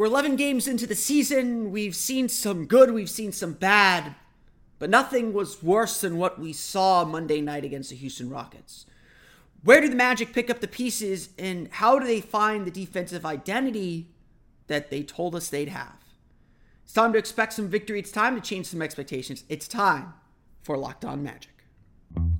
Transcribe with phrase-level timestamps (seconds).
[0.00, 1.70] We're 11 games into the season.
[1.72, 4.14] We've seen some good, we've seen some bad.
[4.78, 8.86] But nothing was worse than what we saw Monday night against the Houston Rockets.
[9.62, 13.26] Where do the Magic pick up the pieces, and how do they find the defensive
[13.26, 14.08] identity
[14.68, 15.98] that they told us they'd have?
[16.82, 17.98] It's time to expect some victory.
[17.98, 19.44] It's time to change some expectations.
[19.50, 20.14] It's time
[20.62, 21.66] for Locked On Magic.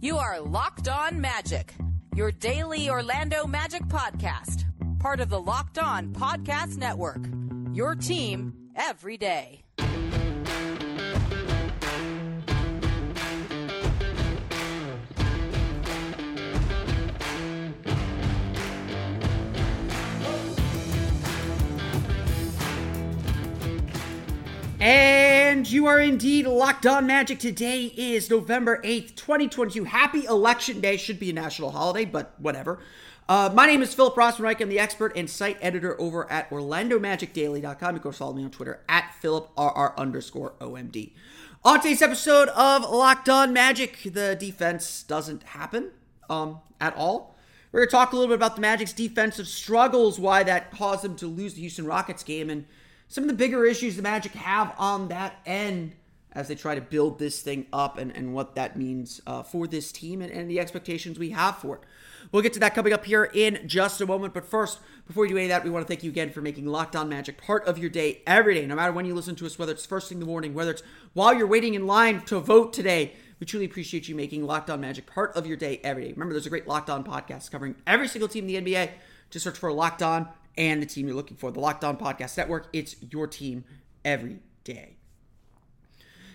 [0.01, 1.74] You are Locked On Magic,
[2.16, 4.65] your daily Orlando Magic podcast,
[4.98, 7.20] part of the Locked On Podcast Network.
[7.73, 9.63] Your team every day.
[24.80, 27.38] And you are indeed locked on magic.
[27.38, 29.84] Today is November 8th, 2022.
[29.84, 30.96] Happy Election Day.
[30.96, 32.80] Should be a national holiday, but whatever.
[33.30, 34.60] Uh, my name is Philip Rossman-Reich.
[34.60, 37.95] I'm the expert and site editor over at OrlandoMagicDaily.com.
[37.95, 41.12] You can follow me on Twitter at PhilipRR underscore OMD.
[41.64, 45.92] On today's episode of Locked On Magic, the defense doesn't happen
[46.28, 47.37] um, at all.
[47.70, 51.04] We're going to talk a little bit about the Magic's defensive struggles, why that caused
[51.04, 52.66] them to lose the Houston Rockets game, and
[53.06, 55.92] some of the bigger issues the Magic have on that end
[56.32, 59.68] as they try to build this thing up and, and what that means uh, for
[59.68, 61.82] this team and, and the expectations we have for it.
[62.32, 64.34] We'll get to that coming up here in just a moment.
[64.34, 66.41] But first, before we do any of that, we want to thank you again for
[66.41, 69.34] making Locked On Magic part of your day every day, no matter when you listen
[69.37, 70.82] to us, whether it's first thing in the morning, whether it's
[71.12, 73.15] while you're waiting in line to vote today.
[73.38, 76.12] We truly appreciate you making Locked On Magic part of your day every day.
[76.12, 78.91] Remember, there's a great Locked On podcast covering every single team in the NBA.
[79.31, 80.28] Just search for Locked On
[80.59, 81.50] and the team you're looking for.
[81.50, 82.69] The Locked On Podcast Network.
[82.73, 83.65] It's your team
[84.05, 84.97] every day.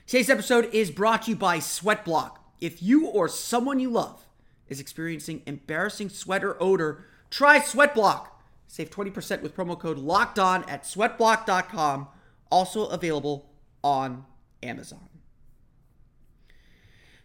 [0.07, 2.37] Today's episode is brought to you by Sweatblock.
[2.59, 4.25] If you or someone you love
[4.67, 8.27] is experiencing embarrassing sweater odor, try Sweatblock.
[8.67, 12.07] Save 20% with promo code LOCKED ON at sweatblock.com.
[12.49, 13.49] Also available
[13.83, 14.25] on
[14.63, 15.09] Amazon.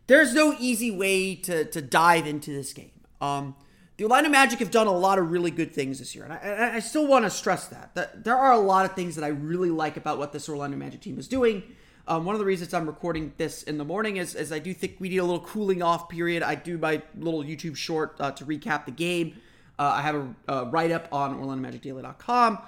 [0.06, 2.90] There's no easy way to, to dive into this game.
[3.20, 3.54] Um,
[3.96, 6.76] the Orlando Magic have done a lot of really good things this year, and I,
[6.76, 9.28] I still want to stress that, that there are a lot of things that I
[9.28, 11.62] really like about what this Orlando Magic team is doing.
[12.08, 14.74] Um, one of the reasons I'm recording this in the morning is, is I do
[14.74, 16.42] think we need a little cooling off period.
[16.42, 19.36] I do my little YouTube short uh, to recap the game.
[19.78, 22.58] Uh, I have a, a write up on OrlandoMagicDaily.com.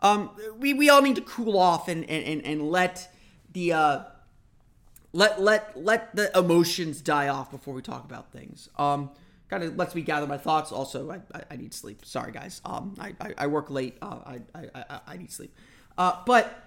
[0.00, 3.08] Um, we, we all need to cool off and, and, and and let
[3.52, 4.02] the uh,
[5.12, 8.68] let let let the emotions die off before we talk about things.
[8.76, 9.10] Um,
[9.48, 10.72] kind of lets me gather my thoughts.
[10.72, 12.04] Also, I, I, I need sleep.
[12.04, 12.62] Sorry, guys.
[12.64, 13.98] Um, I, I, I work late.
[14.00, 15.54] Uh, I, I, I, I need sleep.
[15.98, 16.64] Uh, but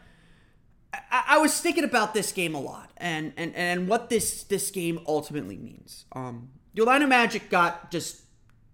[1.11, 4.71] I, I was thinking about this game a lot and, and, and what this, this
[4.71, 6.05] game ultimately means.
[6.13, 8.21] Um, the Orlando Magic got just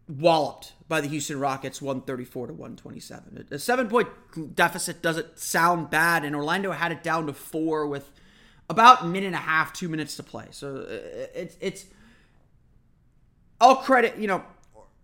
[0.08, 3.48] walloped by the Houston Rockets 134 to 127.
[3.52, 4.10] A seven point
[4.56, 8.12] deficit doesn't sound bad, and Orlando had it down to four with
[8.70, 10.48] about a minute and a half, two minutes to play.
[10.52, 10.86] So
[11.34, 11.86] it's, it's,
[13.60, 14.44] I'll credit, you know,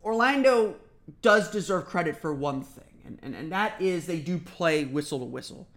[0.04, 0.76] Orlando
[1.22, 5.20] does deserve credit for one thing, and, and, and that is they do play whistle
[5.20, 5.68] to whistle.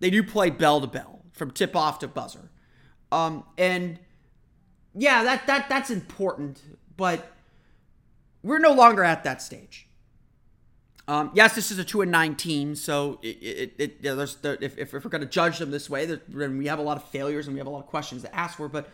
[0.00, 2.50] They do play bell to bell, from tip off to buzzer.
[3.10, 3.98] Um, and
[4.94, 6.62] yeah, that, that that's important,
[6.96, 7.32] but
[8.42, 9.88] we're no longer at that stage.
[11.06, 14.36] Um, yes, this is a two and nine team, so it, it, it know, there's
[14.36, 16.98] there, if, if we're going to judge them this way, then we have a lot
[16.98, 18.68] of failures and we have a lot of questions to ask for.
[18.68, 18.90] But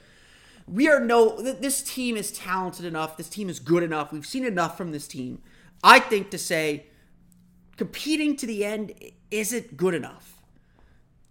[0.67, 4.45] we are no this team is talented enough this team is good enough we've seen
[4.45, 5.43] enough from this team
[5.83, 6.87] i think to say
[7.77, 8.95] competing to the end
[9.31, 10.34] isn't good enough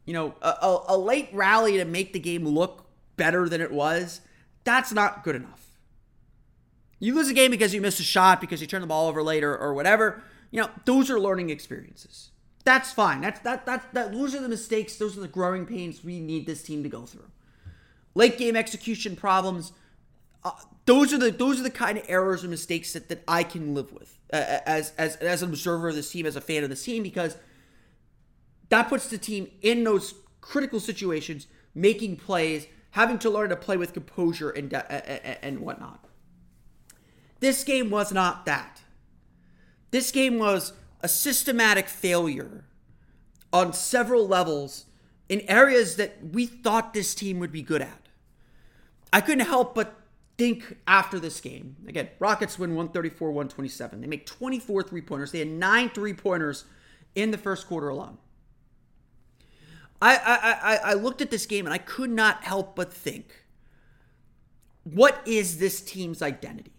[0.05, 2.85] you know a, a, a late rally to make the game look
[3.15, 4.21] better than it was
[4.63, 5.59] that's not good enough.
[6.99, 9.21] You lose a game because you missed a shot because you turn the ball over
[9.21, 12.29] later or whatever you know those are learning experiences.
[12.63, 13.21] That's fine.
[13.21, 16.45] That's that that, that those are the mistakes those are the growing pains we need
[16.45, 17.29] this team to go through.
[18.15, 19.73] Late game execution problems.
[20.43, 20.51] Uh,
[20.85, 23.73] those are the those are the kind of errors and mistakes that, that I can
[23.73, 26.69] live with uh, as as as an observer of this team, as a fan of
[26.69, 27.37] this team, because
[28.73, 33.77] that puts the team in those critical situations, making plays, having to learn to play
[33.77, 36.03] with composure and uh, uh, uh, and whatnot.
[37.39, 38.81] This game was not that.
[39.91, 42.65] This game was a systematic failure
[43.51, 44.85] on several levels
[45.29, 48.07] in areas that we thought this team would be good at.
[49.11, 49.99] I couldn't help but
[50.39, 51.75] think after this game.
[51.87, 54.01] Again, Rockets win 134 127.
[54.01, 55.31] They make 24 three pointers.
[55.31, 56.65] They had nine three pointers
[57.13, 58.17] in the first quarter alone.
[60.11, 63.45] I, I, I, looked at this game and I could not help but think
[64.83, 66.73] what is this team's identity?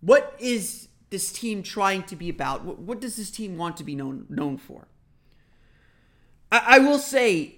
[0.00, 2.64] What is this team trying to be about?
[2.64, 4.86] What, what does this team want to be known known for?
[6.50, 7.56] I, I will say,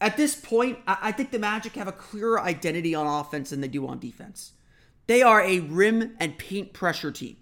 [0.00, 3.60] at this point, I, I think the Magic have a clearer identity on offense than
[3.62, 4.52] they do on defense.
[5.06, 7.36] They are a rim and paint pressure team.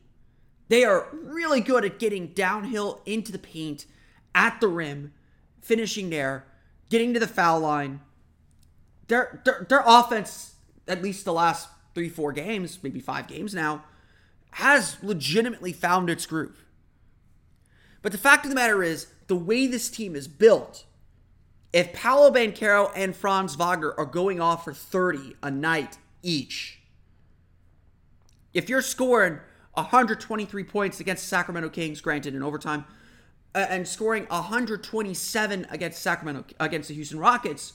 [0.69, 3.87] They are really good at getting downhill into the paint
[4.35, 5.12] at the rim,
[5.61, 6.47] finishing there,
[6.92, 8.00] getting to the foul line.
[9.08, 10.56] Their, their, their offense,
[10.86, 13.82] at least the last three, four games, maybe five games now,
[14.52, 16.66] has legitimately found its groove.
[18.02, 20.84] But the fact of the matter is, the way this team is built,
[21.72, 26.78] if Paolo Banchero and Franz Wagner are going off for 30 a night each,
[28.52, 29.38] if you're scoring
[29.74, 32.84] 123 points against Sacramento Kings, granted in overtime,
[33.54, 37.75] and scoring 127 against Sacramento against the Houston Rockets,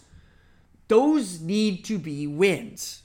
[0.87, 3.03] those need to be wins.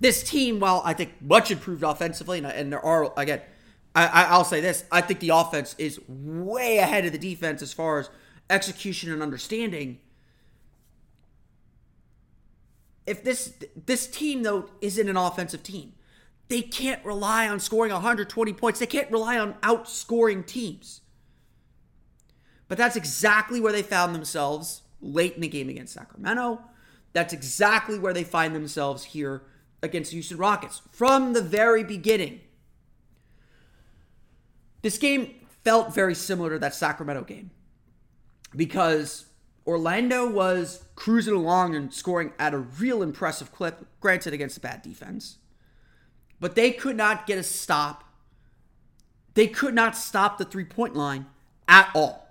[0.00, 3.42] This team, while I think much improved offensively, and, and there are again,
[3.94, 7.72] I, I'll say this: I think the offense is way ahead of the defense as
[7.72, 8.10] far as
[8.50, 10.00] execution and understanding.
[13.06, 13.54] If this
[13.86, 15.92] this team though isn't an offensive team,
[16.48, 18.80] they can't rely on scoring 120 points.
[18.80, 21.01] They can't rely on outscoring teams.
[22.72, 26.58] But that's exactly where they found themselves late in the game against Sacramento.
[27.12, 29.42] That's exactly where they find themselves here
[29.82, 32.40] against the Houston Rockets from the very beginning.
[34.80, 37.50] This game felt very similar to that Sacramento game
[38.56, 39.26] because
[39.66, 44.80] Orlando was cruising along and scoring at a real impressive clip, granted against a bad
[44.80, 45.36] defense.
[46.40, 48.04] But they could not get a stop.
[49.34, 51.26] They could not stop the three point line
[51.68, 52.21] at all.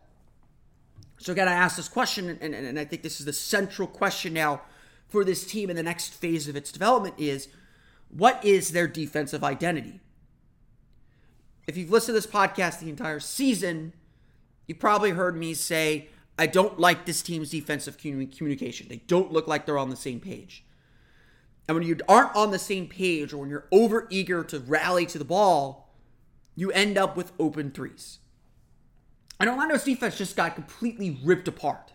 [1.22, 3.88] So, again, I ask this question, and, and, and I think this is the central
[3.88, 4.62] question now
[5.08, 7.48] for this team in the next phase of its development is
[8.10, 10.00] what is their defensive identity?
[11.68, 13.94] If you've listened to this podcast the entire season,
[14.66, 16.08] you probably heard me say,
[16.40, 18.88] I don't like this team's defensive communication.
[18.90, 20.66] They don't look like they're on the same page.
[21.68, 25.06] And when you aren't on the same page or when you're over eager to rally
[25.06, 25.94] to the ball,
[26.56, 28.18] you end up with open threes.
[29.42, 31.94] And Orlando's defense just got completely ripped apart.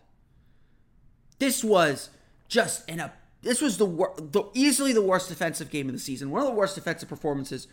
[1.38, 2.10] This was
[2.48, 3.12] just in a
[3.42, 6.30] this was the, the easily the worst defensive game of the season.
[6.30, 7.68] One of the worst defensive performances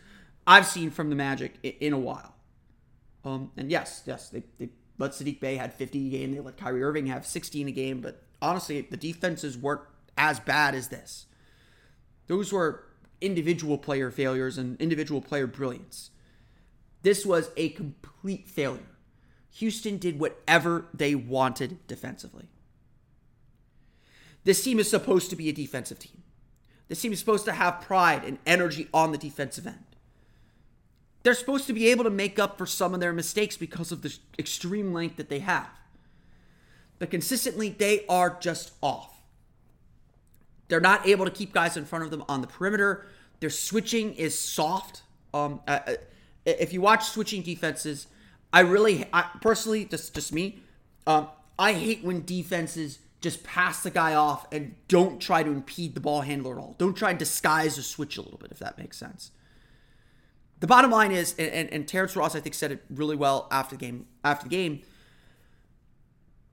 [0.46, 2.36] I've seen from the Magic in a while.
[3.25, 6.34] Um, and yes, yes, they, they let Saddiq Bey had 50 a game.
[6.34, 8.02] They let Kyrie Irving have 16 a game.
[8.02, 9.81] But honestly, the defenses weren't
[10.16, 11.25] as bad as this.
[12.28, 12.84] Those were
[13.22, 16.12] individual player failures and individual player brilliance.
[17.02, 18.93] This was a complete failure.
[19.53, 22.47] Houston did whatever they wanted defensively.
[24.44, 26.23] This team is supposed to be a defensive team.
[26.88, 29.85] This team is supposed to have pride and energy on the defensive end.
[31.21, 34.01] They're supposed to be able to make up for some of their mistakes because of
[34.01, 35.69] the extreme length that they have.
[37.00, 39.13] But consistently, they are just off.
[40.67, 43.05] They're not able to keep guys in front of them on the perimeter.
[43.39, 45.03] Their switching is soft.
[45.33, 45.95] Um, uh, uh
[46.45, 48.07] if you watch switching defenses,
[48.53, 50.60] I really, I, personally, just just me,
[51.07, 55.95] um, I hate when defenses just pass the guy off and don't try to impede
[55.95, 56.75] the ball handler at all.
[56.77, 59.31] Don't try and disguise the switch a little bit, if that makes sense.
[60.60, 63.48] The bottom line is, and, and, and Terrence Ross, I think, said it really well
[63.50, 64.05] after the game.
[64.24, 64.81] After the game,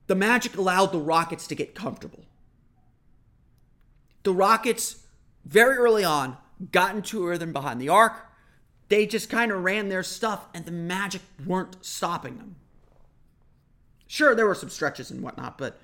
[0.07, 2.25] the Magic allowed the Rockets to get comfortable.
[4.23, 5.05] The Rockets,
[5.45, 6.37] very early on,
[6.71, 8.30] got into a rhythm behind the arc.
[8.91, 12.57] They just kind of ran their stuff, and the Magic weren't stopping them.
[14.05, 15.79] Sure, there were some stretches and whatnot, but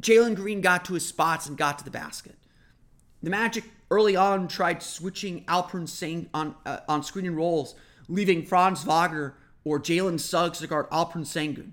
[0.00, 2.36] Jalen Green got to his spots and got to the basket.
[3.20, 7.74] The Magic early on tried switching Alperen Sengun on uh, on screen and rolls,
[8.06, 11.72] leaving Franz Wagner or Jalen Suggs to guard Alperen Sengun.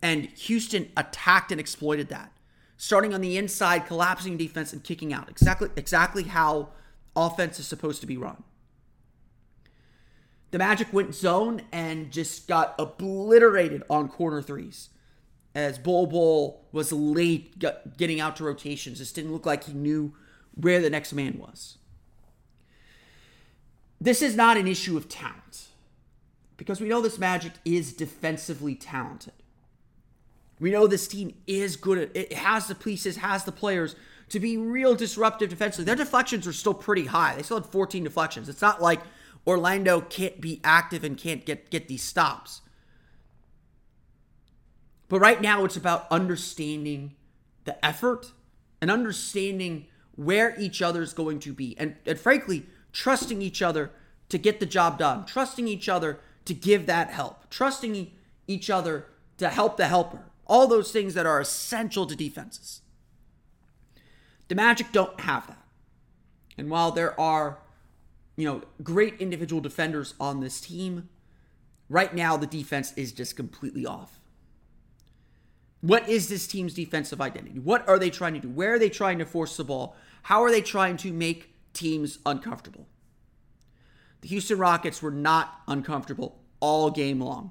[0.00, 2.32] And Houston attacked and exploited that,
[2.78, 5.28] starting on the inside, collapsing defense and kicking out.
[5.28, 6.70] Exactly, exactly how
[7.14, 8.44] offense is supposed to be run.
[10.52, 14.90] The Magic went zone and just got obliterated on corner threes.
[15.54, 17.58] As Bol Bol was late
[17.96, 20.14] getting out to rotations, just didn't look like he knew
[20.54, 21.78] where the next man was.
[24.00, 25.68] This is not an issue of talent
[26.58, 29.32] because we know this Magic is defensively talented.
[30.60, 33.96] We know this team is good at it has the pieces, has the players
[34.28, 35.86] to be real disruptive defensively.
[35.86, 37.36] Their deflections are still pretty high.
[37.36, 38.48] They still had 14 deflections.
[38.48, 39.00] It's not like
[39.46, 42.60] Orlando can't be active and can't get get these stops.
[45.08, 47.14] But right now it's about understanding
[47.64, 48.32] the effort
[48.80, 53.90] and understanding where each other is going to be and, and frankly trusting each other
[54.28, 58.10] to get the job done, trusting each other to give that help, trusting
[58.46, 59.06] each other
[59.38, 60.24] to help the helper.
[60.46, 62.80] All those things that are essential to defenses.
[64.48, 65.64] The Magic don't have that.
[66.58, 67.58] And while there are,
[68.36, 71.08] you know, great individual defenders on this team,
[71.88, 74.20] right now the defense is just completely off.
[75.80, 77.58] What is this team's defensive identity?
[77.58, 78.48] What are they trying to do?
[78.48, 79.96] Where are they trying to force the ball?
[80.22, 82.86] How are they trying to make teams uncomfortable?
[84.20, 87.50] The Houston Rockets were not uncomfortable all game long.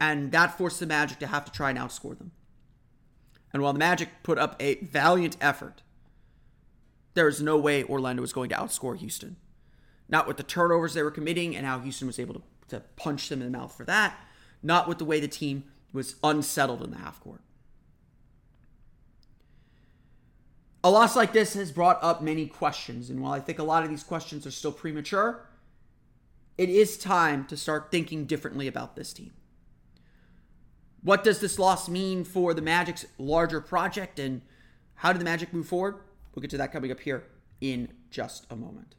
[0.00, 2.32] And that forced the Magic to have to try and outscore them.
[3.52, 5.82] And while the Magic put up a valiant effort,
[7.14, 9.36] there is no way Orlando was going to outscore Houston.
[10.08, 13.28] Not with the turnovers they were committing and how Houston was able to, to punch
[13.28, 14.18] them in the mouth for that.
[14.62, 17.40] Not with the way the team was unsettled in the half court.
[20.82, 23.84] A loss like this has brought up many questions, and while I think a lot
[23.84, 25.48] of these questions are still premature,
[26.58, 29.32] it is time to start thinking differently about this team.
[31.02, 34.42] What does this loss mean for the Magic's larger project, and
[34.96, 35.96] how did the Magic move forward?
[36.34, 37.24] We'll get to that coming up here
[37.60, 38.94] in just a moment.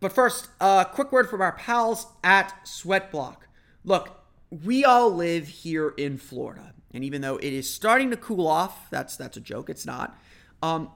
[0.00, 3.36] But first, a quick word from our pals at Sweatblock.
[3.84, 4.20] Look,
[4.50, 6.74] we all live here in Florida.
[6.92, 10.16] And even though it is starting to cool off, that's that's a joke, it's not.
[10.62, 10.90] Um,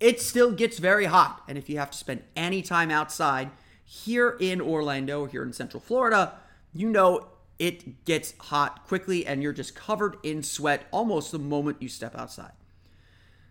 [0.00, 1.42] it still gets very hot.
[1.48, 3.50] And if you have to spend any time outside
[3.84, 6.34] here in Orlando or here in Central Florida,
[6.72, 11.80] you know it gets hot quickly and you're just covered in sweat almost the moment
[11.80, 12.52] you step outside.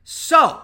[0.04, 0.62] So,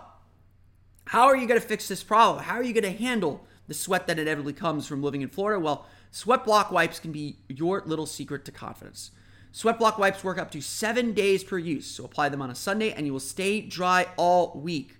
[1.05, 2.43] how are you going to fix this problem?
[2.43, 5.59] How are you going to handle the sweat that inevitably comes from living in Florida?
[5.59, 9.11] Well, Sweat Block wipes can be your little secret to confidence.
[9.51, 12.55] Sweat Block wipes work up to seven days per use, so apply them on a
[12.55, 14.97] Sunday and you will stay dry all week.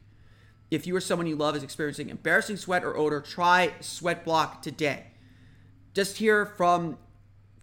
[0.71, 4.61] If you or someone you love is experiencing embarrassing sweat or odor, try Sweat Block
[4.61, 5.07] today.
[5.93, 6.97] Just hear from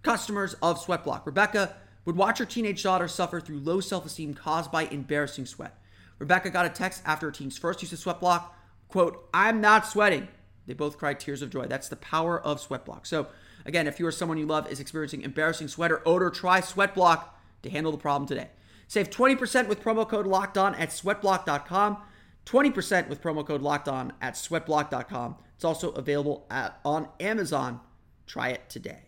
[0.02, 1.26] customers of Sweatblock.
[1.26, 5.78] Rebecca would watch her teenage daughter suffer through low self esteem caused by embarrassing sweat.
[6.18, 8.56] Rebecca got a text after her teen's first use of Sweat Block,
[8.88, 10.28] quote, I'm not sweating.
[10.66, 11.66] They both cried tears of joy.
[11.66, 13.06] That's the power of Sweatblock.
[13.06, 13.28] So,
[13.64, 17.24] again, if you or someone you love is experiencing embarrassing sweat or odor, try Sweatblock
[17.62, 18.48] to handle the problem today.
[18.86, 21.98] Save 20% with promo code locked on at sweatblock.com.
[22.46, 25.36] 20% with promo code locked on at sweatblock.com.
[25.54, 27.80] It's also available at, on Amazon.
[28.26, 29.07] Try it today.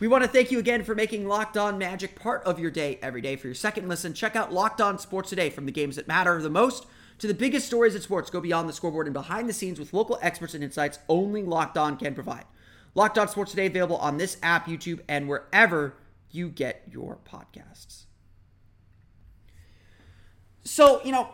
[0.00, 2.98] We want to thank you again for making Locked On Magic part of your day
[3.00, 3.36] every day.
[3.36, 6.42] For your second listen, check out Locked On Sports Today from the games that matter
[6.42, 6.86] the most
[7.18, 8.28] to the biggest stories in sports.
[8.28, 11.78] Go beyond the scoreboard and behind the scenes with local experts and insights only Locked
[11.78, 12.44] On can provide.
[12.96, 15.94] Locked On Sports Today available on this app, YouTube, and wherever
[16.28, 18.06] you get your podcasts.
[20.64, 21.28] So, you know,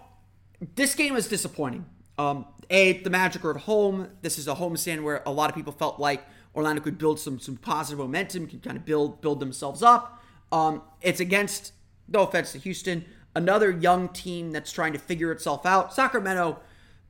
[0.75, 1.87] this game was disappointing.
[2.19, 4.11] Um, a, the Magic are at home.
[4.21, 6.23] This is a homestand where a lot of people felt like
[6.55, 10.23] Orlando could build some some positive momentum, can kind of build build themselves up.
[10.53, 11.73] Um, it's against,
[12.09, 13.05] no offense to Houston,
[13.35, 15.95] another young team that's trying to figure itself out.
[15.95, 16.59] Sacramento,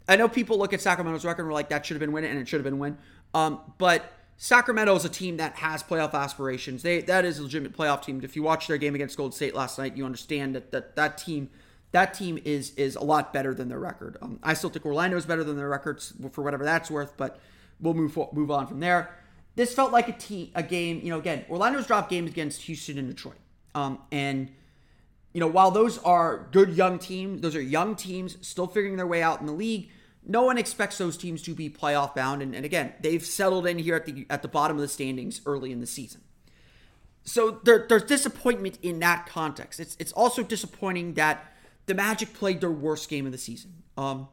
[0.08, 2.24] I know people look at Sacramento's record and we're like, that should have been win,
[2.24, 2.98] and it should have been win.
[3.32, 6.82] Um, but Sacramento is a team that has playoff aspirations.
[6.82, 8.20] They that is a legitimate playoff team.
[8.22, 11.18] If you watch their game against Golden State last night, you understand that that, that
[11.18, 11.50] team
[11.92, 14.16] that team is is a lot better than their record.
[14.20, 17.38] Um, I still think Orlando is better than their records for whatever that's worth, but
[17.80, 19.10] we'll move move on from there
[19.60, 21.02] this felt like a team, a game.
[21.02, 23.36] You know, again, Orlando's dropped games against Houston and Detroit,
[23.74, 24.50] um, and
[25.34, 29.06] you know, while those are good young teams, those are young teams still figuring their
[29.06, 29.90] way out in the league.
[30.26, 32.40] no one expects those teams to be playoff bound.
[32.40, 35.42] And, and again, they've settled in here at the at the bottom of the standings
[35.44, 36.22] early in the season.
[37.24, 39.78] So there, there's disappointment in that context.
[39.78, 41.52] It's it's also disappointing that
[41.84, 43.82] the Magic played their worst game of the season.
[43.98, 44.28] Um,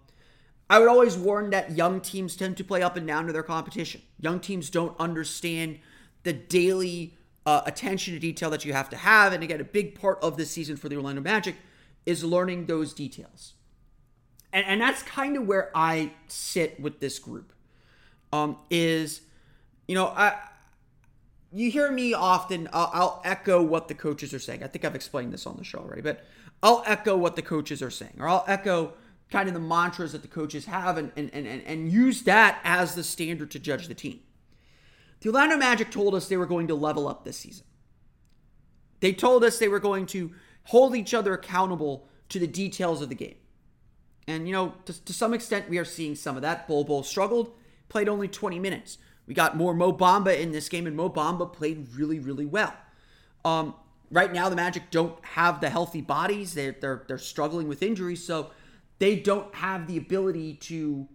[0.70, 3.44] I would always warn that young teams tend to play up and down to their
[3.44, 4.02] competition.
[4.20, 5.80] Young teams don't understand
[6.24, 9.32] the daily uh, attention to detail that you have to have.
[9.32, 11.56] And again, a big part of this season for the Orlando Magic
[12.06, 13.54] is learning those details.
[14.52, 17.54] And, and that's kind of where I sit with this group.
[18.34, 19.22] Um, is,
[19.88, 20.36] you know, I
[21.54, 24.64] you hear me often, I'll, I'll, echo what the coaches are saying.
[24.64, 26.26] I think I've explained this on the show already, but
[26.62, 28.94] I'll echo what the coaches are saying, or I'll echo
[29.32, 32.96] kind of the mantras that the coaches have and, and, and, and use that as
[32.96, 34.20] the standard to judge the team.
[35.20, 37.66] The Orlando Magic told us they were going to level up this season.
[39.00, 40.32] They told us they were going to
[40.66, 43.36] hold each other accountable to the details of the game.
[44.28, 46.68] And, you know, to, to some extent, we are seeing some of that.
[46.68, 47.52] Bol Bol struggled,
[47.90, 48.98] played only 20 minutes.
[49.26, 52.74] We got more Mo Bamba in this game, and Mo Bamba played really, really well.
[53.46, 53.76] Um,
[54.12, 56.54] right now, the Magic don't have the healthy bodies.
[56.54, 58.52] They're, they're, they're struggling with injuries, so
[59.00, 61.08] they don't have the ability to,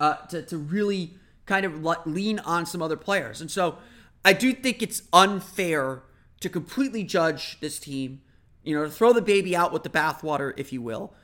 [0.00, 1.14] uh, to, to really
[1.46, 3.40] kind of lean on some other players.
[3.40, 3.78] And so
[4.24, 6.02] I do think it's unfair
[6.40, 8.22] to completely judge this team,
[8.62, 11.14] you know, to throw the baby out with the bathwater, if you will,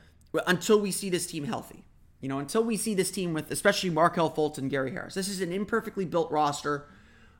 [0.45, 1.85] until we see this team healthy.
[2.21, 5.13] You know, until we see this team with especially Markelle Fultz and Gary Harris.
[5.13, 6.89] This is an imperfectly built roster.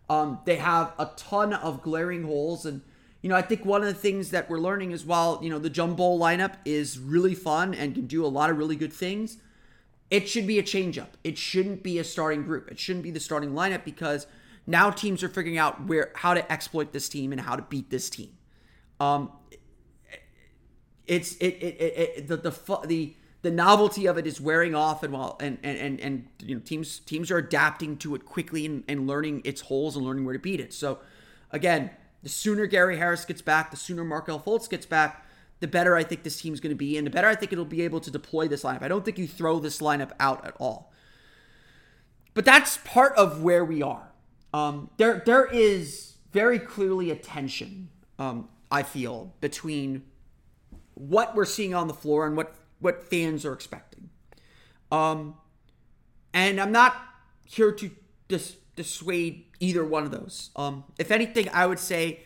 [0.10, 2.66] Um, they have a ton of glaring holes.
[2.66, 2.82] And,
[3.22, 5.60] you know, I think one of the things that we're learning is while, you know,
[5.60, 9.38] the jumbo lineup is really fun and can do a lot of really good things,
[10.10, 11.10] it should be a changeup.
[11.24, 12.72] It shouldn't be a starting group.
[12.72, 14.26] It shouldn't be the starting lineup because
[14.66, 17.90] now teams are figuring out where how to exploit this team and how to beat
[17.90, 18.38] this team.
[19.00, 19.32] Um,
[21.06, 25.04] it's it, it, it, it the the the the novelty of it is wearing off
[25.04, 28.66] and while and and and, and you know teams teams are adapting to it quickly
[28.66, 30.74] and, and learning its holes and learning where to beat it.
[30.74, 31.00] So
[31.52, 31.92] again,
[32.24, 35.26] the sooner Gary Harris gets back, the sooner Markelle Fultz gets back,
[35.60, 37.66] the better I think this team's going to be, and the better I think it'll
[37.66, 38.82] be able to deploy this lineup.
[38.84, 40.92] I don't think you throw this lineup out at all.
[42.34, 44.12] But that's part of where we are.
[44.54, 50.04] Um, there, there is very clearly a tension, um, I feel, between
[50.94, 54.10] what we're seeing on the floor and what, what fans are expecting.
[54.92, 55.36] Um,
[56.34, 56.96] and I'm not
[57.44, 57.92] here to
[58.28, 60.52] dis- dissuade either one of those.
[60.56, 62.22] Um, if anything, I would say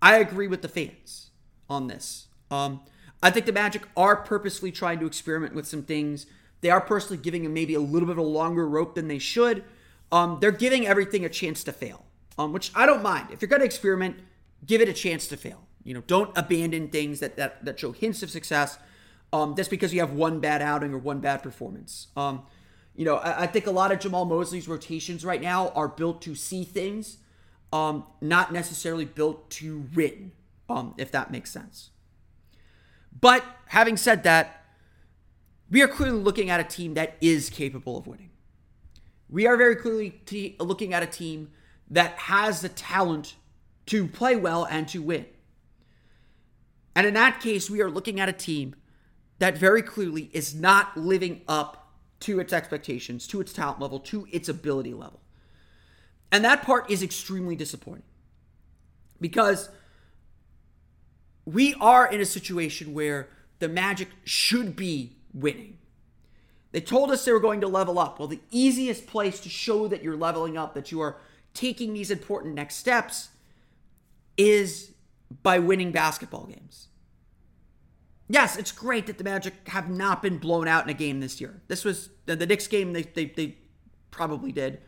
[0.00, 1.30] I agree with the fans
[1.68, 2.28] on this.
[2.50, 2.80] Um,
[3.22, 6.26] I think the Magic are purposely trying to experiment with some things.
[6.60, 9.18] They are personally giving them maybe a little bit of a longer rope than they
[9.18, 9.64] should.
[10.10, 12.04] Um, they're giving everything a chance to fail,
[12.38, 13.28] um, which I don't mind.
[13.30, 14.16] If you're going to experiment,
[14.64, 15.66] give it a chance to fail.
[15.84, 18.78] You know, don't abandon things that that, that show hints of success
[19.32, 22.08] um, just because you have one bad outing or one bad performance.
[22.16, 22.42] Um,
[22.98, 26.20] you know, I, I, think a lot of Jamahl Mosley's rotations right now are built
[26.22, 27.18] to see things,
[27.72, 30.32] um, not necessarily built to win,
[30.68, 31.90] um, if that makes sense.
[33.20, 34.64] But having said that,
[35.70, 38.30] we are clearly looking at a team that is capable of winning.
[39.30, 41.52] We are very clearly t- looking at a team
[41.88, 43.36] that has the talent
[43.86, 45.26] to play well and to win.
[46.96, 48.74] And in that case, we are looking at a team
[49.38, 51.77] that very clearly is not living up
[52.20, 55.20] to its expectations, to its talent level, to its ability level.
[56.30, 58.02] And that part is extremely disappointing
[59.20, 59.70] because
[61.44, 63.28] we are in a situation where
[63.58, 65.78] the Magic should be winning.
[66.72, 68.18] They told us they were going to level up.
[68.18, 71.16] Well, the easiest place to show that you're leveling up, that you are
[71.54, 73.30] taking these important next steps,
[74.36, 74.92] is
[75.42, 76.87] by winning basketball games.
[78.28, 81.40] Yes, it's great that the Magic have not been blown out in a game this
[81.40, 81.62] year.
[81.68, 83.56] This was the, the Knicks game, they, they, they
[84.10, 84.80] probably did.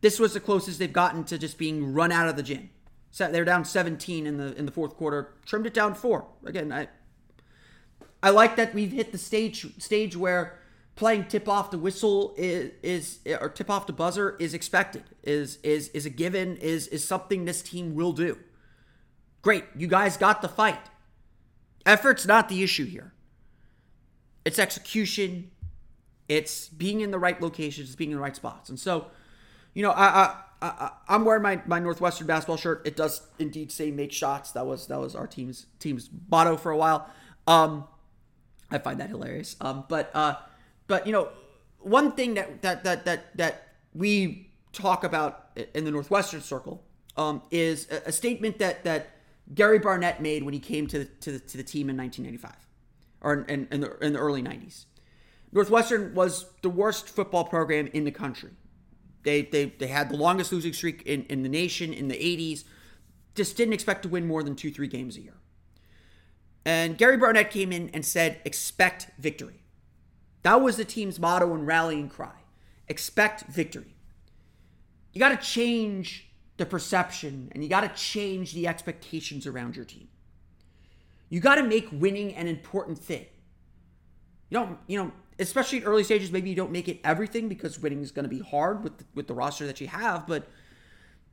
[0.00, 2.70] This was the closest they've gotten to just being run out of the gym.
[3.16, 5.34] They're down 17 in the in the fourth quarter.
[5.46, 6.26] Trimmed it down four.
[6.44, 6.88] Again, I
[8.22, 10.58] I like that we've hit the stage stage where
[10.96, 15.04] playing tip off the whistle is, is or tip off the buzzer is expected.
[15.22, 16.56] Is is is a given.
[16.56, 18.38] Is is something this team will do.
[19.42, 20.90] Great, you guys got the fight.
[21.86, 23.12] Effort's not the issue here.
[24.44, 25.50] It's execution.
[26.28, 27.88] It's being in the right locations.
[27.88, 28.68] It's being in the right spots.
[28.68, 29.06] And so,
[29.74, 32.82] you know, I, I I, am wearing my, my Northwestern basketball shirt.
[32.86, 36.70] It does indeed say "Make shots." That was that was our team's team's motto for
[36.70, 37.10] a while.
[37.46, 37.84] Um,
[38.70, 39.56] I find that hilarious.
[39.60, 40.36] Um, but uh,
[40.86, 41.28] but you know,
[41.80, 46.82] one thing that that that that that we talk about in the Northwestern circle
[47.16, 49.10] um, is a, a statement that that
[49.52, 52.68] Gary Barnett made when he came to the, to the, to the team in 1995
[53.20, 54.84] or in, in, the, in the early 90s.
[55.52, 58.50] Northwestern was the worst football program in the country.
[59.22, 62.64] They, they, they had the longest losing streak in, in the nation in the 80s.
[63.34, 65.36] Just didn't expect to win more than two, three games a year.
[66.64, 69.64] And Gary Barnett came in and said, expect victory.
[70.42, 72.32] That was the team's motto and rallying cry
[72.88, 73.94] expect victory.
[75.12, 79.84] You got to change the perception and you got to change the expectations around your
[79.84, 80.08] team.
[81.28, 83.26] You got to make winning an important thing.
[84.50, 87.80] You don't, you know, especially in early stages, maybe you don't make it everything because
[87.80, 90.48] winning is going to be hard with with the roster that you have, but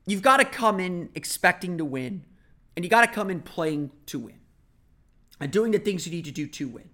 [0.05, 2.25] you've got to come in expecting to win
[2.75, 4.39] and you got to come in playing to win
[5.39, 6.89] and doing the things you need to do to win.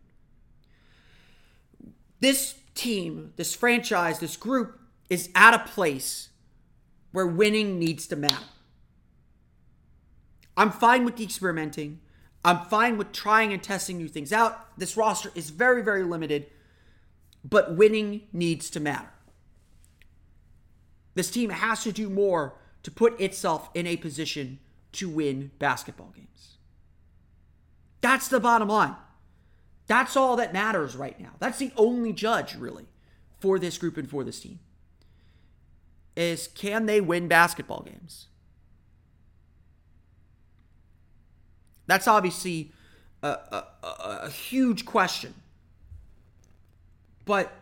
[2.19, 6.29] This team, this franchise, this group is at a place
[7.17, 8.45] where winning needs to matter.
[10.55, 11.99] I'm fine with experimenting.
[12.45, 14.77] I'm fine with trying and testing new things out.
[14.77, 16.45] This roster is very, very limited,
[17.43, 19.09] but winning needs to matter.
[21.15, 22.53] This team has to do more
[22.83, 24.59] to put itself in a position
[24.91, 26.57] to win basketball games.
[28.01, 28.95] That's the bottom line.
[29.87, 31.31] That's all that matters right now.
[31.39, 32.85] That's the only judge, really,
[33.39, 34.59] for this group and for this team.
[36.17, 38.25] Is can they win basketball games?
[41.85, 42.71] That's obviously
[43.21, 43.65] a, a,
[44.23, 45.35] a, huge question.
[47.23, 47.53] But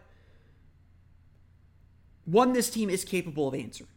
[2.24, 3.90] one this team is capable of answering.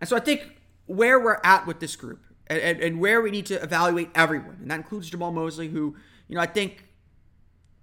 [0.00, 3.32] And so I think where we're at with this group and, and, and, where we
[3.32, 5.96] need to evaluate everyone, and that includes Jamahl Mosley, who,
[6.28, 6.87] you know, I think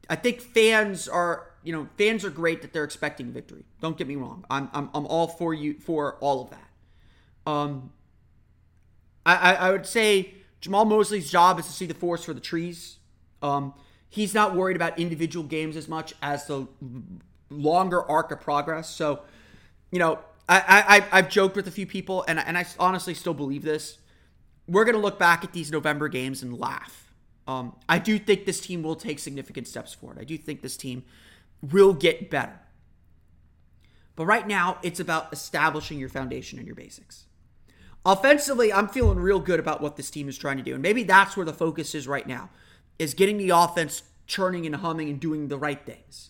[0.09, 3.63] I think fans are, you know, fans are great that they're expecting victory.
[3.81, 4.45] Don't get me wrong.
[4.49, 7.51] I'm I'm, I'm all for you for all of that.
[7.51, 7.91] Um
[9.25, 12.39] I, I, I would say Jamahl Mosley's job is to see the forest for the
[12.39, 12.97] trees.
[13.41, 13.73] Um,
[14.09, 16.67] he's not worried about individual games as much as the
[17.49, 18.89] longer arc of progress.
[18.89, 19.21] So,
[19.91, 23.33] you know, I, I I've joked with a few people, and and I honestly still
[23.33, 23.97] believe this.
[24.67, 27.04] We're gonna look back at these November games and laugh.
[27.47, 30.17] Um, I do think this team will take significant steps forward.
[30.19, 31.03] I do think this team
[31.61, 32.59] will get better.
[34.15, 37.25] But right now, it's about establishing your foundation and your basics.
[38.05, 40.73] Offensively, I'm feeling real good about what this team is trying to do.
[40.73, 42.49] And maybe that's where the focus is right now,
[42.97, 46.29] is getting the offense churning and humming and doing the right things.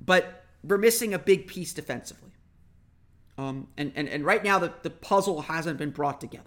[0.00, 2.32] But we're missing a big piece defensively.
[3.38, 6.44] Um, and, and, and right now, the, the puzzle hasn't been brought together.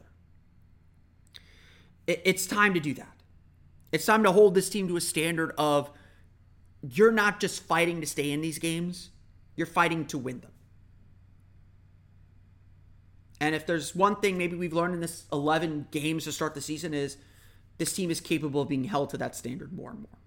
[2.10, 3.16] It, it's time to do that.
[3.92, 5.92] It's time to hold this team to a standard of
[6.82, 9.12] you're not just fighting to stay in these games,
[9.56, 10.52] you're fighting to win them.
[13.40, 16.62] And if there's one thing maybe we've learned in this 11 games to start the
[16.62, 17.18] season is
[17.78, 20.18] this team is capable of being held to that standard more and more.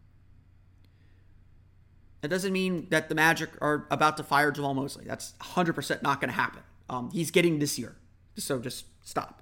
[2.21, 5.05] That doesn't mean that the Magic are about to fire Jamahl Mosley.
[5.05, 6.63] That's 100% not going to happen.
[6.89, 7.97] Um, he's getting this year.
[8.37, 9.42] So just stop.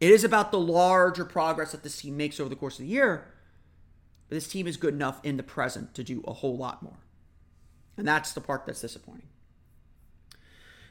[0.00, 2.90] It is about the larger progress that this team makes over the course of the
[2.90, 3.26] year.
[4.28, 6.98] But this team is good enough in the present to do a whole lot more.
[7.96, 9.26] And that's the part that's disappointing.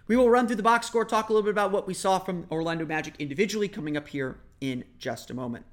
[0.07, 2.19] We will run through the box score, talk a little bit about what we saw
[2.19, 5.65] from Orlando Magic individually coming up here in just a moment.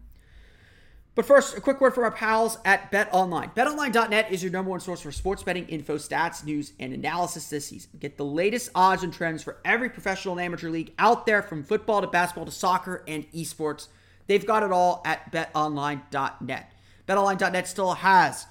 [1.14, 3.48] But first, a quick word from our pals at Bet Online.
[3.54, 7.66] BetOnline.net is your number one source for sports betting info, stats, news, and analysis this
[7.66, 7.90] season.
[8.00, 11.62] Get the latest odds and trends for every professional and amateur league out there, from
[11.62, 13.86] football to basketball to soccer and esports.
[14.26, 16.72] They've got it all at BetOnline.net.
[17.06, 18.46] BetOnline.net still has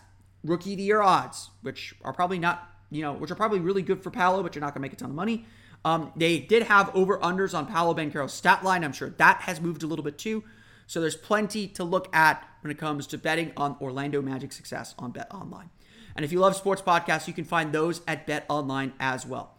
[0.45, 3.81] rookie of the year odds, which are probably not, you know, which are probably really
[3.81, 5.45] good for Paolo, but you're not going to make a ton of money.
[5.83, 8.85] Um, they did have over unders on Paolo Banchero's stat line.
[8.85, 10.45] I'm sure that has moved a little bit too.
[10.87, 14.95] So there's plenty to look at when it comes to betting on Orlando Magic success
[14.97, 15.69] on Bet Online.
[16.15, 19.57] And if you love sports podcasts, you can find those at Bet Online as well.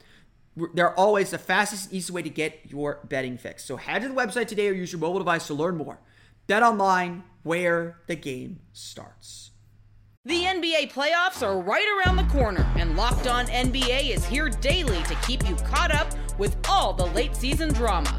[0.72, 3.64] They're always the fastest, and easiest way to get your betting fix.
[3.64, 5.98] So head to the website today or use your mobile device to learn more.
[6.46, 9.50] Bet Online, where the game starts.
[10.26, 15.02] The NBA playoffs are right around the corner, and Locked On NBA is here daily
[15.02, 18.18] to keep you caught up with all the late season drama.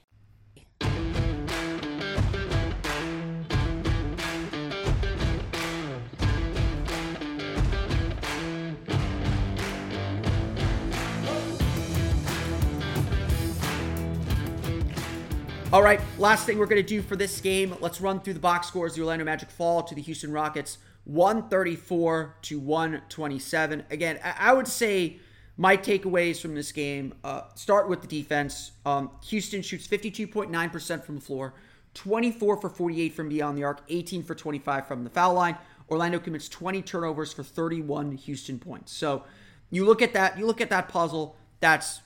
[15.73, 18.41] All right, last thing we're going to do for this game, let's run through the
[18.41, 18.93] box scores.
[18.93, 23.85] The Orlando Magic fall to the Houston Rockets 134 to 127.
[23.89, 25.19] Again, I would say
[25.55, 28.73] my takeaways from this game uh, start with the defense.
[28.85, 31.53] Um, Houston shoots 52.9% from the floor,
[31.93, 35.57] 24 for 48 from beyond the arc, 18 for 25 from the foul line.
[35.89, 38.91] Orlando commits 20 turnovers for 31 Houston points.
[38.91, 39.23] So
[39.69, 41.37] you look at that, you look at that puzzle.
[41.61, 42.01] That's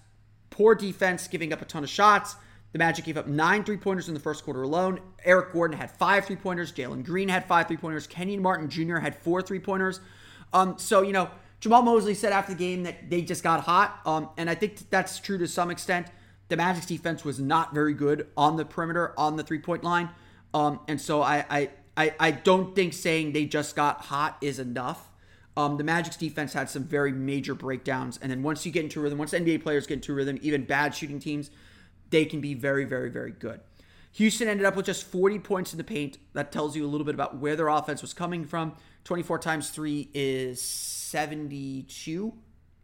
[0.51, 2.35] poor defense, giving up a ton of shots.
[2.75, 4.99] The Magic gave up nine three pointers in the first quarter alone.
[5.23, 6.73] Eric Gordon had five three pointers.
[6.73, 8.05] Jalen Green had five three pointers.
[8.05, 8.97] Kenyon Martin Jr.
[8.97, 10.01] had four three pointers.
[10.51, 11.29] Um, so you know,
[11.61, 14.89] Jamahl Mosley said after the game that they just got hot, um, and I think
[14.89, 16.07] that's true to some extent.
[16.49, 20.09] The Magic's defense was not very good on the perimeter, on the three point line,
[20.53, 24.59] um, and so I, I I I don't think saying they just got hot is
[24.59, 25.09] enough.
[25.55, 28.99] Um, the Magic's defense had some very major breakdowns, and then once you get into
[28.99, 31.51] rhythm, once NBA players get into rhythm, even bad shooting teams
[32.09, 33.59] they can be very, very, very good.
[34.13, 36.17] Houston ended up with just 40 points in the paint.
[36.33, 38.73] That tells you a little bit about where their offense was coming from.
[39.03, 42.33] 24 times 3 is 72.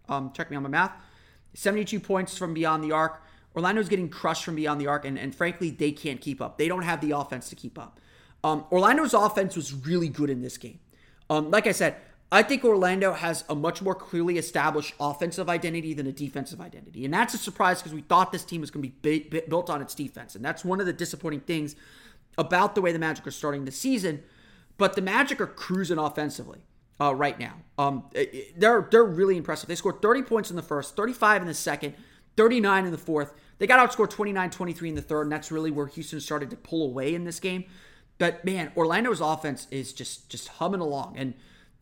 [0.10, 0.92] Um, check me on my math.
[1.54, 3.24] 72 points from beyond the arc.
[3.56, 6.58] Orlando's getting crushed from beyond the arc, and, and frankly, they can't keep up.
[6.58, 8.00] They don't have the offense to keep up.
[8.44, 10.80] Um, Orlando's offense was really good in this game.
[11.30, 11.96] Um, like I said,
[12.34, 17.04] I think Orlando has a much more clearly established offensive identity than a defensive identity.
[17.04, 19.82] And that's a surprise because we thought this team was going to be built on
[19.82, 20.34] its defense.
[20.36, 21.76] And that's one of the disappointing things
[22.38, 24.24] about the way the Magic are starting the season.
[24.78, 26.60] But the Magic are cruising offensively
[27.02, 27.56] uh, right now.
[27.78, 28.06] Um,
[28.56, 29.68] they're, they're really impressive.
[29.68, 31.96] They scored 30 points in the first, 35 in the second,
[32.38, 33.34] 39 in the fourth.
[33.58, 35.24] They got outscored 29 23 in the third.
[35.24, 37.66] And that's really where Houston started to pull away in this game.
[38.18, 41.16] But man, Orlando's offense is just just humming along.
[41.18, 41.34] And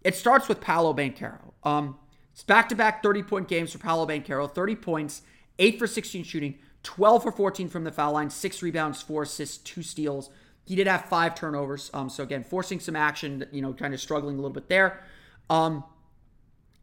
[0.04, 1.54] it starts with Paolo Banchero.
[1.64, 1.98] Um,
[2.32, 4.50] it's back-to-back 30-point games for Paolo Banchero.
[4.50, 5.22] 30 points,
[5.58, 9.58] 8 for 16 shooting, 12 for 14 from the foul line, 6 rebounds, 4 assists,
[9.58, 10.30] 2 steals.
[10.66, 11.90] He did have 5 turnovers.
[11.94, 15.04] Um, so again, forcing some action, you know, kind of struggling a little bit there.
[15.50, 15.84] Um,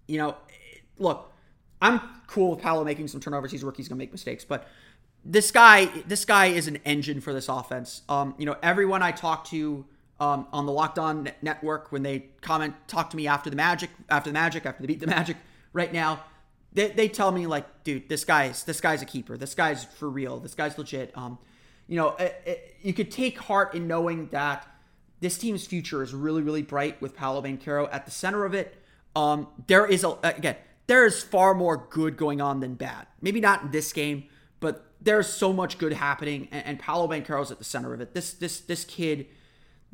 [0.06, 0.36] you know,
[0.98, 1.32] look,
[1.80, 3.50] I'm cool with Paolo making some turnovers.
[3.50, 4.68] He's a rookie, he's going to make mistakes, but
[5.24, 8.02] this guy, this guy is an engine for this offense.
[8.08, 9.84] Um, you know, everyone I talk to
[10.18, 13.90] um, on the Locked On Network when they comment, talk to me after the Magic,
[14.08, 15.36] after the Magic, after they beat the Magic.
[15.72, 16.24] Right now,
[16.72, 19.36] they, they tell me like, dude, this guy's this guy's a keeper.
[19.36, 20.38] This guy's for real.
[20.38, 21.16] This guy's legit.
[21.16, 21.38] Um,
[21.86, 24.66] you know, it, it, you could take heart in knowing that
[25.20, 28.76] this team's future is really, really bright with Paolo Banchero at the center of it.
[29.14, 33.06] Um, there is a again, there is far more good going on than bad.
[33.20, 34.24] Maybe not in this game,
[34.60, 38.14] but there's so much good happening, and, and Paolo Banchero's at the center of it.
[38.14, 39.26] This this this kid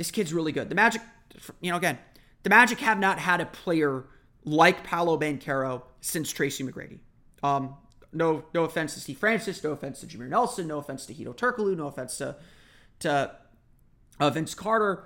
[0.02, 0.68] this kid's really good.
[0.68, 1.00] The Magic,
[1.60, 1.96] you know, again,
[2.42, 4.04] the Magic have not had a player
[4.44, 6.98] like Paolo Banchero since Tracy McGrady.
[7.40, 7.76] Um,
[8.12, 11.36] no, no offense to Steve Francis, no offense to Jameer Nelson, no offense to Hedo
[11.36, 12.34] Turkoglu, no offense to
[12.98, 13.30] to
[14.18, 15.04] uh, Vince Carter.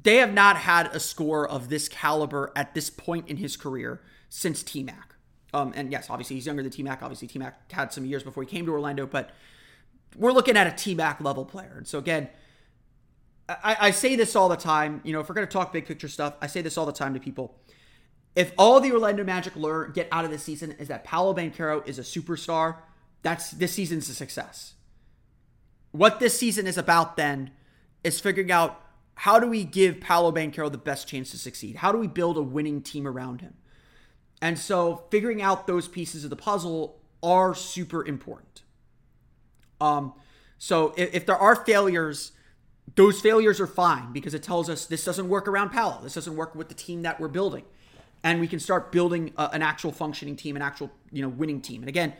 [0.00, 4.00] They have not had a score of this caliber at this point in his career
[4.28, 5.16] since T Mac.
[5.52, 7.02] Um, and yes, obviously he's younger than T Mac.
[7.02, 9.30] Obviously T Mac had some years before he came to Orlando, but
[10.16, 11.74] we're looking at a T Mac level player.
[11.76, 12.28] And so again,
[13.48, 15.00] I, I say this all the time.
[15.04, 16.92] You know, if we're going to talk big picture stuff, I say this all the
[16.92, 17.58] time to people.
[18.34, 21.86] If all the Orlando Magic learn get out of this season is that Paolo Banchero
[21.86, 22.76] is a superstar,
[23.22, 24.74] that's this season's a success.
[25.92, 27.52] What this season is about then
[28.02, 28.80] is figuring out
[29.16, 31.76] how do we give Paolo Banchero the best chance to succeed?
[31.76, 33.54] How do we build a winning team around him?
[34.42, 38.62] And so figuring out those pieces of the puzzle are super important.
[39.80, 40.14] Um,
[40.58, 42.32] so if, if there are failures
[42.96, 46.00] those failures are fine because it tells us this doesn't work around Paolo.
[46.02, 47.64] This doesn't work with the team that we're building.
[48.22, 51.60] And we can start building a, an actual functioning team, an actual, you know, winning
[51.60, 51.82] team.
[51.82, 52.14] And again,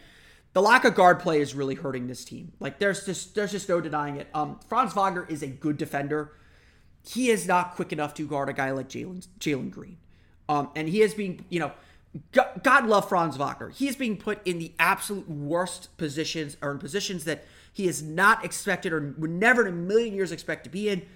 [0.53, 2.53] the lack of guard play is really hurting this team.
[2.61, 4.29] Like there's just there's just no denying it.
[4.35, 6.33] Um, Franz Wagner is a good defender.
[7.07, 9.99] He is not quick enough to guard a guy like Jalen Jalen Green.
[10.49, 11.73] Um, and he is being, you know,
[12.63, 13.71] God love Franz Wagner.
[13.71, 18.03] He is being put in the absolute worst positions or in positions that he is
[18.03, 21.07] not expected or would never in a million years expect to be in.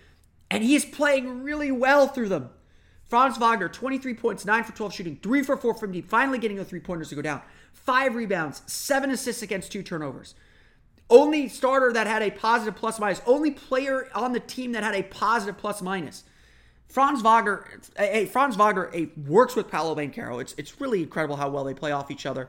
[0.51, 2.51] And he is playing really well through them.
[3.09, 6.57] Franz Wagner, 23 points, 9 for 12 shooting, 3 for 4 from deep, finally getting
[6.57, 7.43] the three pointers to go down.
[7.73, 10.35] 5 rebounds, 7 assists against 2 turnovers.
[11.09, 14.95] Only starter that had a positive plus minus, only player on the team that had
[14.95, 16.25] a positive plus minus.
[16.89, 18.91] Franz Wagner, hey, Franz Wagner
[19.27, 20.41] works with Paolo Banchero.
[20.41, 22.49] It's it's really incredible how well they play off each other.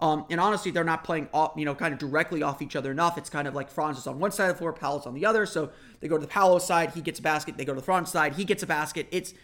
[0.00, 2.92] Um, and honestly, they're not playing off, you know, kind of directly off each other
[2.92, 3.18] enough.
[3.18, 5.26] It's kind of like Franz is on one side of the floor, Paolo's on the
[5.26, 5.44] other.
[5.44, 5.70] So
[6.00, 7.56] they go to the Paolo side, he gets a basket.
[7.56, 9.08] They go to the Franz side, he gets a basket.
[9.10, 9.34] It's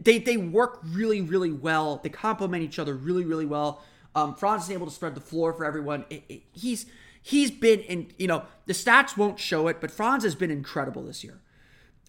[0.00, 1.98] they they work really really well.
[2.02, 3.82] They complement each other really really well.
[4.14, 6.04] Um, Franz is able to spread the floor for everyone.
[6.10, 6.86] It, it, he's
[7.22, 11.02] he's been in, you know, the stats won't show it, but Franz has been incredible
[11.02, 11.40] this year.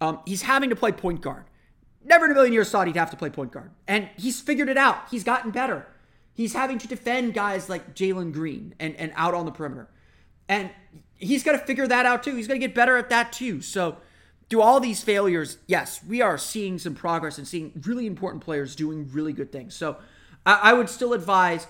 [0.02, 1.46] Um, he's having to play point guard.
[2.06, 3.72] Never in a million years thought he'd have to play point guard.
[3.88, 5.10] And he's figured it out.
[5.10, 5.88] He's gotten better.
[6.34, 9.90] He's having to defend guys like Jalen Green and, and out on the perimeter.
[10.50, 10.70] And
[11.16, 12.36] he's got to figure that out too.
[12.36, 13.62] He's got to get better at that too.
[13.62, 13.98] So,
[14.50, 18.76] through all these failures, yes, we are seeing some progress and seeing really important players
[18.76, 19.74] doing really good things.
[19.74, 19.98] So,
[20.46, 21.68] I, I would still advise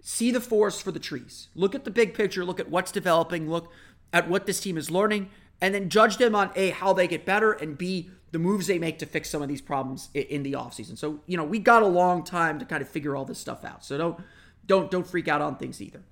[0.00, 1.48] see the forest for the trees.
[1.54, 3.72] Look at the big picture, look at what's developing, look
[4.12, 7.24] at what this team is learning, and then judge them on A, how they get
[7.24, 10.52] better, and B, the moves they make to fix some of these problems in the
[10.52, 10.98] offseason.
[10.98, 13.64] So, you know, we got a long time to kind of figure all this stuff
[13.64, 13.84] out.
[13.84, 14.20] So don't
[14.66, 16.02] don't don't freak out on things either.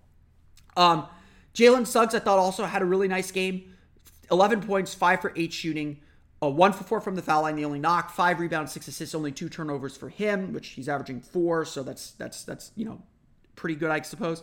[0.77, 1.07] Um,
[1.55, 3.74] Jalen Suggs, I thought also had a really nice game.
[4.31, 5.98] 11 points, 5 for 8 shooting,
[6.40, 9.14] a 1 for 4 from the foul line, the only knock, 5 rebounds, 6 assists,
[9.14, 13.03] only 2 turnovers for him, which he's averaging 4, so that's that's that's, you know,
[13.55, 14.42] pretty good I suppose.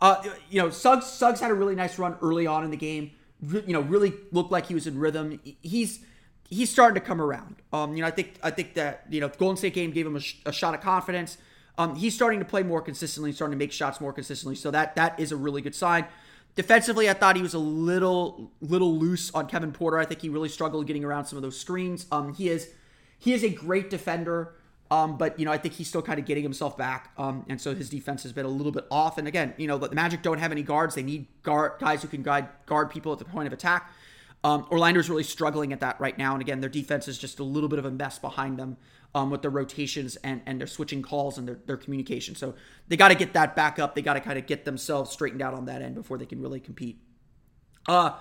[0.00, 3.10] Uh, you know, Suggs Suggs had a really nice run early on in the game.
[3.42, 5.40] Re- you know, really looked like he was in rhythm.
[5.60, 6.00] He's
[6.50, 7.56] he's starting to come around.
[7.72, 10.06] Um, you know, I think I think that you know the Golden State game gave
[10.06, 11.38] him a, sh- a shot of confidence.
[11.78, 14.56] Um, he's starting to play more consistently, starting to make shots more consistently.
[14.56, 16.06] So that that is a really good sign.
[16.56, 19.98] Defensively, I thought he was a little little loose on Kevin Porter.
[19.98, 22.06] I think he really struggled getting around some of those screens.
[22.10, 22.68] Um, he is
[23.18, 24.54] he is a great defender.
[24.92, 27.60] Um, but you know, I think he's still kind of getting himself back, um, and
[27.60, 29.18] so his defense has been a little bit off.
[29.18, 32.08] And again, you know, the Magic don't have any guards; they need guard guys who
[32.08, 33.92] can guide guard people at the point of attack.
[34.42, 36.32] Um, Orlando's really struggling at that right now.
[36.32, 38.78] And again, their defense is just a little bit of a mess behind them
[39.14, 42.34] um, with their rotations and, and their switching calls and their, their communication.
[42.34, 42.54] So
[42.88, 43.94] they got to get that back up.
[43.94, 46.40] They got to kind of get themselves straightened out on that end before they can
[46.40, 47.00] really compete.
[47.86, 48.12] Uh,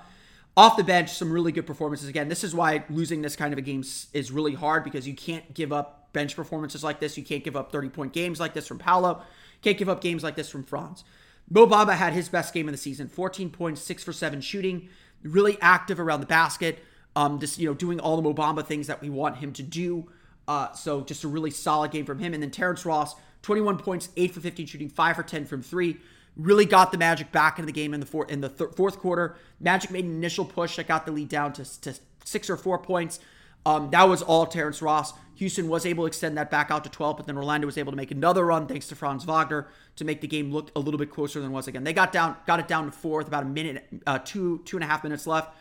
[0.57, 2.09] off the bench, some really good performances.
[2.09, 5.13] Again, this is why losing this kind of a game is really hard because you
[5.13, 7.17] can't give up bench performances like this.
[7.17, 9.21] You can't give up 30 point games like this from Paolo.
[9.61, 11.03] Can't give up games like this from Franz.
[11.49, 14.89] Mo Bamba had his best game of the season 14 points, 6 for 7 shooting
[15.23, 16.79] really active around the basket.
[17.15, 19.63] Um, just you know, doing all the Mo Bamba things that we want him to
[19.63, 20.09] do.
[20.47, 22.33] Uh, so just a really solid game from him.
[22.33, 25.97] And then Terrence Ross, 21 points, 8 for 15 shooting, 5 for 10 from 3.
[26.35, 28.97] Really got the Magic back into the game in the, four, in the th- fourth
[28.99, 29.35] quarter.
[29.59, 32.79] Magic made an initial push that got the lead down to, to 6 or 4
[32.79, 33.19] points.
[33.65, 35.13] Um, that was all Terrence Ross.
[35.39, 37.93] Houston was able to extend that back out to 12, but then Orlando was able
[37.93, 40.97] to make another run thanks to Franz Wagner to make the game look a little
[40.97, 41.85] bit closer than it was again.
[41.85, 44.75] They got down, got it down to four with about a minute, uh, two, two
[44.75, 45.55] and a half minutes left.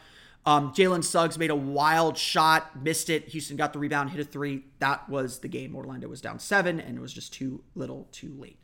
[0.44, 3.28] Um, Jalen Suggs made a wild shot, missed it.
[3.28, 4.64] Houston got the rebound, hit a three.
[4.80, 5.76] That was the game.
[5.76, 8.58] Orlando was down seven, and it was just too little, too late.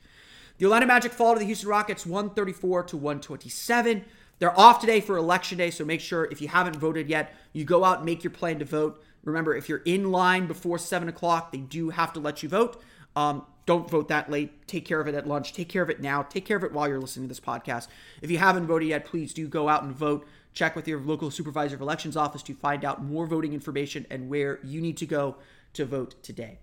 [0.59, 4.05] The Orlando Magic fall to the Houston Rockets 134 to 127.
[4.41, 7.65] They're off today for election day, so make sure if you haven't voted yet, you
[7.65, 9.01] go out and make your plan to vote.
[9.25, 12.83] Remember, if you're in line before 7 o'clock, they do have to let you vote.
[13.17, 14.67] Um, don't vote that late.
[14.67, 15.53] Take care of it at lunch.
[15.53, 16.23] Take care of it now.
[16.23, 17.89] Take care of it while you're listening to this podcast.
[18.21, 20.27] If you haven't voted yet, please do go out and vote.
[20.53, 24.29] Check with your local supervisor of elections office to find out more voting information and
[24.29, 25.37] where you need to go
[25.73, 26.59] to vote today.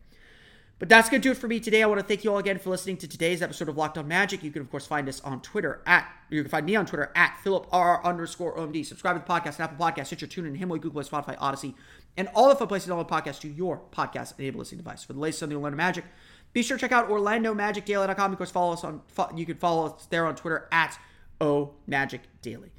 [0.82, 1.84] But that's going to do it for me today.
[1.84, 4.08] I want to thank you all again for listening to today's episode of Locked On
[4.08, 4.42] Magic.
[4.42, 7.12] You can, of course, find us on Twitter at, you can find me on Twitter
[7.16, 8.84] at PhilipR underscore OMD.
[8.84, 11.76] Subscribe to the podcast on Apple Podcasts, Stitcher, TuneIn, Himalaya, Google Spotify, Audacy,
[12.18, 15.04] and all the fun places to download podcasts to your podcast enabled listening device.
[15.04, 16.06] For the latest on the Orlando Magic,
[16.54, 18.32] be sure to check out OrlandoMagicDaily.com.
[18.32, 19.02] Of course, follow us on,
[19.36, 20.98] you can follow us there on Twitter at
[21.40, 22.70] OMagicDaily.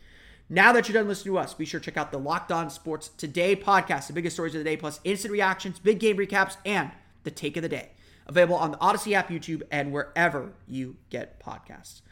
[0.49, 2.68] Now that you're done listening to us, be sure to check out the Locked On
[2.68, 6.59] Sports Today podcast, the biggest stories of the day, plus instant reactions, big game recaps,
[6.66, 6.90] and
[7.25, 7.92] the take of the day.
[8.27, 12.03] Available on the Audacy app, YouTube, and wherever you get podcasts.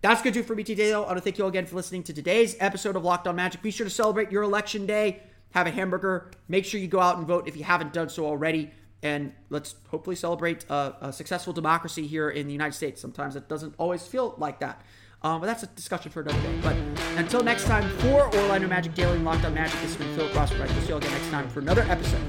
[0.00, 1.02] That's going to do for me today, though.
[1.02, 3.34] I want to thank you all again for listening to today's episode of Locked On
[3.34, 3.62] Magic.
[3.62, 5.24] Be sure to celebrate your election day.
[5.52, 6.30] Have a hamburger.
[6.48, 8.70] Make sure you go out and vote if you haven't done so already.
[9.02, 13.00] And let's hopefully celebrate a, a successful democracy here in the United States.
[13.00, 14.82] Sometimes it doesn't always feel like that.
[15.22, 16.58] Um, but that's a discussion for another day.
[16.62, 16.76] But
[17.16, 20.32] until next time, for Orlando Magic Daily and Locked On Magic, this has been Philip
[20.32, 20.68] Rossman.
[20.68, 22.22] We'll see you all again next time for another episode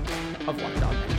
[0.48, 1.19] of Locked On Magic.